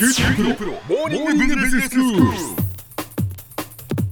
[0.00, 2.70] 九州大学モーニングビジネススクール。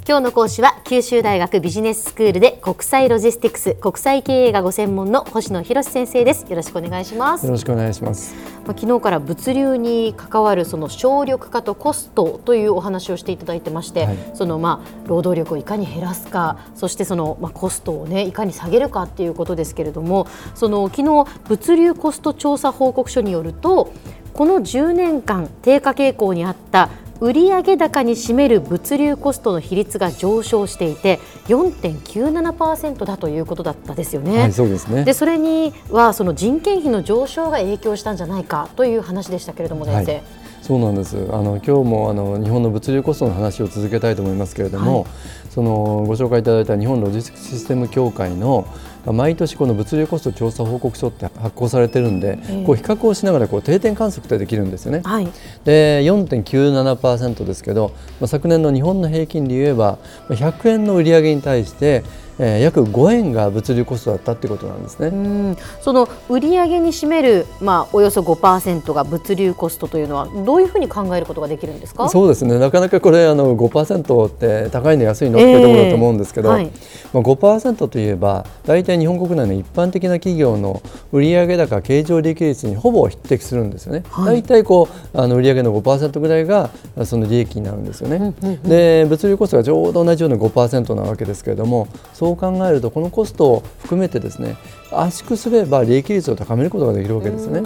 [0.07, 8.35] 今日の講師は九州大学ビジネススクールで国際ロジスティクス国際経営がご専門の星野博先生ですよろしくお願いしますよろしくお願いします。
[8.66, 23.93] まあ昨日から物流に関わるその省力化とコストというお話をしていただいてまして、はいそのまあ労働力をいかに減らすかそしてそのまあコストをねいかに下げるかっていうことですけれどもその昨日物流コスト調査報告書によると
[24.39, 34.38] この10年間低下傾向にあった売上高に占める物流コストの比率が上昇していて4.97%だということだったですよね。
[34.42, 35.02] はい、そうですね。
[35.02, 40.23] でそれにはその人件費の上昇が影響したんじゃないかという話でしたけれども先生、はい
[40.61, 41.16] そうなんです。
[41.33, 45.11] あの今日もあの日本の物流コストの話を続けたいと思いますけれども、はい
[45.59, 48.64] そのご紹介いただいた日本ロジスティックスシステム協会の
[49.12, 52.65] 毎年この物流コスト調査報告書って発行されてるんで、ええ。
[52.65, 55.01] こう比較をしながらこう定点観測ってできるんですよね。
[55.05, 55.29] はい。
[55.65, 62.03] で4.97%ですけど、まあ、昨年の日本の平均で言えばまあ100円の売上に対して、
[62.39, 65.09] えー約5円が物流コストだったってことなんですね。
[65.09, 65.56] うん。
[65.81, 72.09] その売上に占める、まあ、およそ5%が物流コストというのはどういうふうに考えることができるんですか？
[72.09, 72.56] そうですね。
[72.61, 76.70] なかなかこれあの5%って高いの安いのっていうところだと思うんですけど、ええはい。
[77.12, 80.82] まあ、5%といえば大体日本国内の一般的な企業の
[81.12, 84.42] 売上高経常利益率にほぼ匹敵するんですよね、はい。
[84.42, 94.56] 大体こうあの売上の5%ぐらいがあその利益になるんですよね、で物流コストがちょうど同じような5%なわけですけれどもそう考えるとこのコストを含めてですね
[94.92, 97.62] 圧縮すれば利益率を高めることができるわけですね。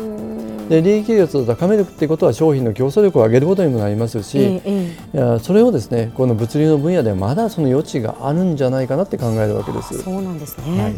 [0.69, 10.03] で利益率を高めるっていうことは商品の競争力を上げることにもなりますし、ええそれをですねこの物流の分野ではまだその余地があるんじゃないかなって考えるわけです。
[10.03, 10.95] そうなんですね、はい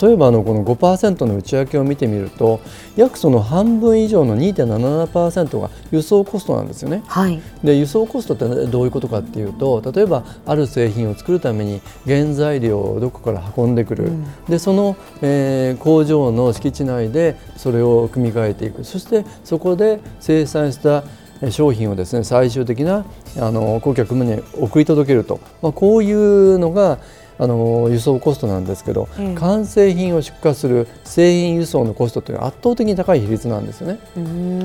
[0.00, 2.60] 例えばあのこの5%の内訳を見てみると
[2.96, 7.02] 約その半分以上の2.77%が輸送コストなんですよね。
[7.06, 7.40] はい。
[7.64, 14.10] で輸送コストってどういうことかっていうと例えばある製品を作るために原材料をどこから運んでくる、
[14.48, 18.84] でその、えー工場の敷地内でそれを組み替えていく。
[18.84, 21.19] そしてそこで生産したえー
[21.50, 23.06] 商品をですね最終的な
[23.38, 26.98] あの顧客に送り届けると、まあ、こういうのが
[27.38, 33.98] あの輸送コストなんですけど、ええ完成品を出荷する製品輸送のコストというのは圧倒的に高い比率なんですよね。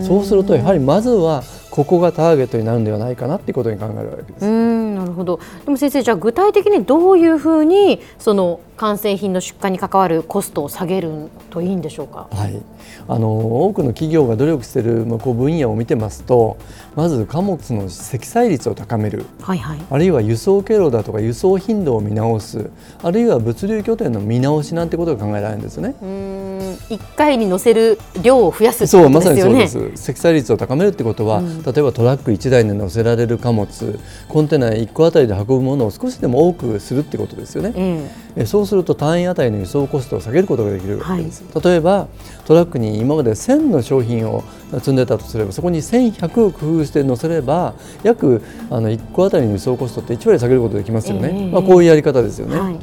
[0.03, 4.45] そうするとやはりまずはここがターゲットになるんではないかなっていうことに考えるわけです。
[5.15, 5.39] ほど。
[5.65, 12.27] でも先生じゃあ具体的にどういうふうにその完成品の出荷に関わるコストを下げるといいんでしょうか？
[12.29, 12.61] はい、
[13.07, 16.57] あの多くの企業が努力しているまあこう分野を見てますと
[16.95, 19.25] まず貨物の積載率を高める。
[19.41, 19.79] はいはい。
[19.89, 22.69] あるいは輸送経路だとか輸送頻度を見直す。
[23.01, 25.95] あるいは物流拠点の見直しなんてことが考えられるんですよね。
[26.01, 26.14] うん
[26.90, 29.63] 一回に乗せる量を増やすってこそうまさとですよね。
[29.63, 30.03] にそうです。
[30.03, 37.73] 積載率を高めるってことは、例えばトラック1台に乗せられる貨物コンテナ1個あたりで運ぶものを少しでも多くするってことですよね。
[37.75, 38.46] ええ。
[38.46, 41.00] そうすると単位あたりの輸送コストを下げることができる。
[41.00, 42.07] わけです、例えば
[42.46, 47.73] トラックに今まで1000の商品を積んでたとすればそこに1100工夫して載せれば
[48.03, 51.52] 約あの1個あたりの輸送コストって1割下げることができますよね、ええ。
[51.52, 52.75] まあ、こういうやり方ですよね、はい。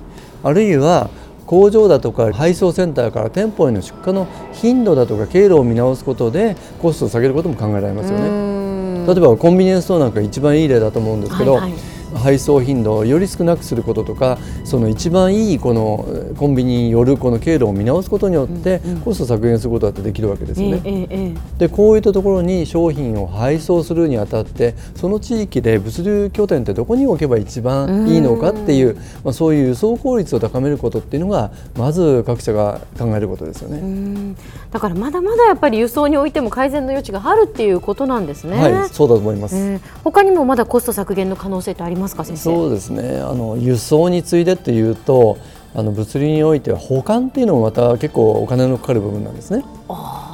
[0.42, 1.10] あるいは
[1.52, 9.04] 工場だとか配送センターから店舗への出荷の頻度だとか経路を見直すことでコストを下げることも考えられますよね。
[9.04, 21.34] ね例えばコンビニエンスストアなんか一番いい例だと思うんですけど、はいはい配送頻度をより少なくすることとかその一番いいこのえーコンビニによるこの経路を見直すことによってコスト削減することだってできるわけですよね。
[21.58, 33.78] でこういったところに商品を配送するにあたってその地域で物流拠点ってどこに置けば一番いいのかっていうまあ、そういう輸送効率を高めることっていうのがまず各社が考えることですよね。
[33.78, 34.36] うん
[34.70, 38.56] だからまだまだやっぱり輸送においても改善の余地があるっていうことなんですね。
[38.56, 39.56] はい、そうだと思います。
[39.56, 42.42] えー他にもまだコスト削減の可能性ってありますか先生？
[42.42, 45.38] そうですねあの輸送についでっていうと
[45.74, 49.64] あの物流においては保管っていうのもまた結構お金のかかる部分なんですね。
[49.88, 50.32] あー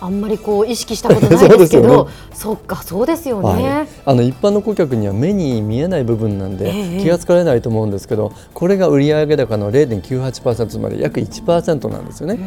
[0.00, 3.48] あんまりこう意識したことないですけど そっかそうですよね。
[3.48, 12.38] はい、あの一般の顧客には目に見えない部分なんでええ気がつかれないと思うんですけどこれが売上高の0.98%つまり約1%なんですよね。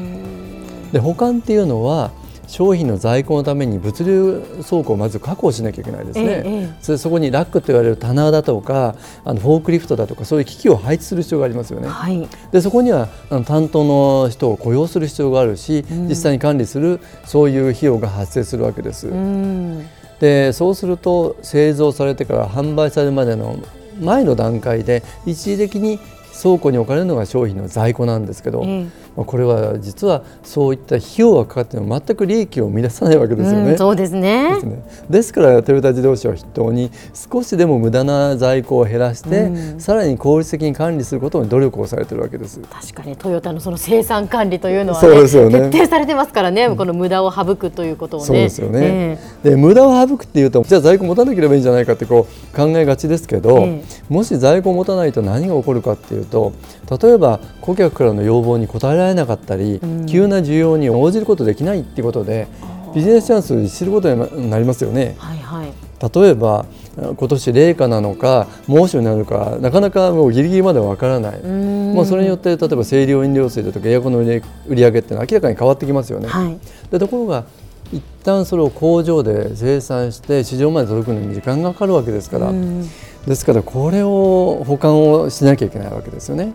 [0.93, 2.11] で保管っていうのは
[2.51, 11.87] 商品の在庫のために物流倉庫をまず確保しなきゃいけないですね、ええそれそこにラックと言われる棚だとかあのフォークリフトだとかそういう機器を配置する必要がありますよね。
[11.87, 12.27] はい。
[12.51, 19.07] でそこにはあの担当の人を雇用する必要があるし、実際に管理するそういう費用が発生するわけです。
[19.07, 19.87] うん。
[20.19, 23.57] でそうすると製造されてから販売されるまでの
[24.01, 25.99] 前の段階で一時的に
[26.41, 28.83] 倉庫に置かれるのが商品の在庫なんですけど、ええ。
[29.15, 33.71] まあこれは実はそういった費用がかかっても全く利益を生み出さないわけですよね。
[33.71, 34.53] うん、そうですね。
[34.55, 34.83] ですね。
[35.09, 39.79] ですからトヨタ自動車を筆頭に少しでも無駄な在庫を減らして、うん。
[39.79, 42.59] さらに効率的に管理することに努力をされているわけです。
[42.59, 45.69] 確かにトヨタのその生産管理というのは、そうねですよね。
[45.69, 48.25] 徹底されてますからね、この無駄を省くということをね。
[48.25, 56.53] そうですよね、えで無駄を省くっていうとじゃあ在庫持たなければいいんじゃないかってこう考えがちですけど、えもし在庫を持たないと何が起こるかっていうと
[57.01, 62.47] 例えば顧客からの要望に応えられなかったり、うん急な需要に応じることできないっていうことで
[62.93, 65.15] ビジネスチャンスを知ることになりますよね。
[65.17, 65.71] はいはい。
[66.13, 66.65] 例えば
[66.97, 76.27] 今年冷夏なのか猛暑になるかなかなかもうギリギリまでわからない、うんもうそれによって例えば清涼飲料水だとかエアコンの売り上げって明らかに変わってきますよね。
[76.27, 76.57] はい。
[76.89, 77.45] でところが
[77.93, 82.89] 一旦それを工場で生産して市場まで届くのに時間がかかるわけですから、うん
[83.27, 86.53] ですからこれを保管をしなきゃいけないわけですよね。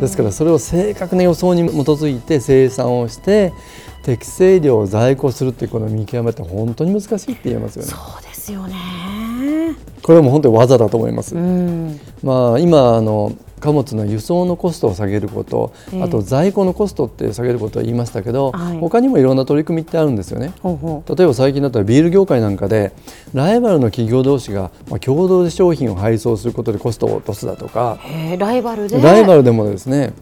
[0.00, 3.52] ですからそれを正確な予想に基づいて生産をして
[4.02, 7.88] 適正量を在庫するっていうこの見極めって本当に難しいって言えますよね。
[7.88, 8.74] そうですよね。
[10.02, 11.34] これはもう本当に技だと思います。
[11.34, 11.98] うん。
[12.22, 16.02] まあ今あの貨物の輸送のコストを下げること、ええ。
[16.02, 18.78] あと在庫のコストって下げることを言いましたけど、はい。
[18.78, 20.52] 他にもいろんな取り組みってあるんですよね。
[20.62, 22.92] 例えば最近だったらビール業界なんかで
[23.32, 27.98] ライバルの企業同士がまあ共同で商品を配送することでコストを落とすだとか
[28.38, 29.00] ライバルで？
[29.00, 30.12] ライバルでもですね。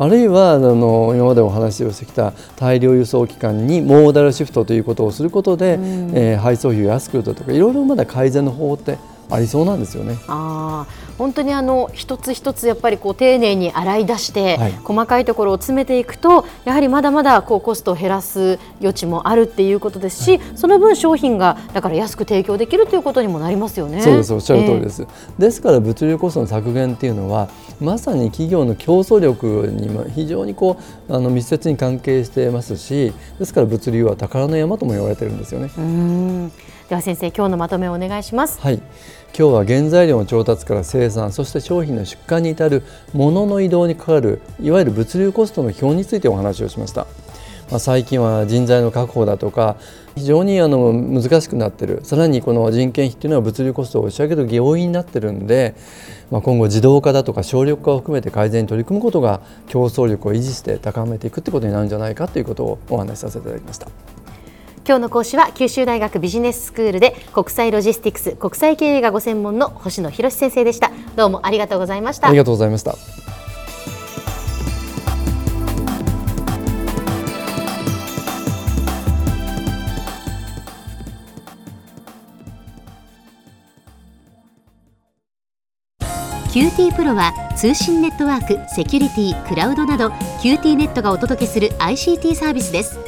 [0.00, 6.12] あるいはあの今までお話をしてきた大量輸送機関にモーダルシフトということをすることで、うん。
[6.16, 8.96] えー配送費を安くだとかいろいろまだ改善の方法って
[9.30, 10.18] ありそうなんですよね。
[10.26, 24.00] ああ本当にあの一つ一つやっぱりこう丁寧に洗い出して、はい細かいところを詰めていくとやはりまだまだこうコストを減らす余地もあるっていうことですし、その分商品がだから安く提供できるということにもなりますよね。
[24.00, 25.06] そうですおっしゃる通りです、
[25.38, 27.48] ですから物流コストの削減っていうのは
[27.80, 30.78] まさに企業の競争力にも非常にこ
[31.08, 35.70] うあの密接に関係していますしですから物流は宝の山とも言われてるんですよね。
[35.76, 36.52] ええうん
[36.88, 38.58] では先生今日のまとめをお願いします。
[38.62, 38.80] はい、
[39.36, 42.82] 今日は原材料の調達から生産そして商品の出荷に至る
[43.12, 47.06] 物の移動にかかるいわゆる物流コストの表についてお話をしました。
[47.70, 49.76] まあ、最近は人材の確保だとか
[50.16, 55.74] 非常にあの難しくなってるさらにこの人件費っていうのは物流コストを押し上げる要因になってるんで、
[56.30, 64.27] まあ、今後自動化だとか省力化を含めて改善に取り組むことが競争力を維持して高めていくってことになるんじゃないかということをお話しさせていただきました。
[64.88, 70.90] 今日の講師は九州大学ビジネススクールで国際ロジスティクス国際経営がご専門の星野博先生でした。
[71.14, 72.38] どうもありがとうございましたあり。
[72.38, 72.94] がとうございました。
[86.50, 90.08] QT PRO は通信ネットワーク、セキュリティ、クラウドなど
[90.42, 93.07] QT ネットがお届けする ICT サービスです